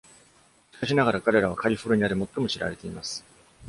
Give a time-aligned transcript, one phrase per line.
[0.73, 3.23] しかしながら、彼らはカリフォルニアで最も知られています。